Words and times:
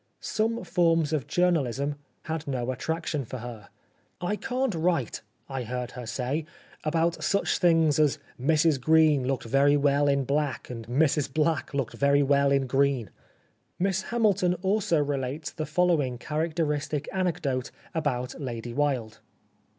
Some 0.19 0.63
forms 0.63 1.13
of 1.13 1.27
journalism 1.27 1.93
had 2.23 2.47
no 2.47 2.71
attraction 2.71 3.23
for 3.23 3.37
her.' 3.37 3.69
I 4.19 4.35
can't 4.35 4.73
write,' 4.73 5.21
I 5.47 5.61
heard 5.61 5.91
her 5.91 6.07
say,' 6.07 6.47
about 6.83 7.23
such 7.23 7.59
things 7.59 7.99
as 7.99 8.17
Mrs 8.41 8.81
Green 8.81 9.27
looked 9.27 9.43
very 9.43 9.77
well 9.77 10.07
in 10.07 10.23
black, 10.23 10.71
and 10.71 10.87
Mrs 10.87 11.31
Black 11.31 11.71
looked 11.75 11.93
very 11.93 12.23
well 12.23 12.51
in 12.51 12.65
green.'" 12.65 13.11
Miss 13.77 14.01
Hamilton 14.01 14.55
also 14.63 14.97
relates 14.99 15.51
the 15.51 15.67
following 15.67 16.17
characteristic 16.17 17.07
anecdote 17.13 17.69
about 17.93 18.41
Lady 18.41 18.73
Wilde. 18.73 19.19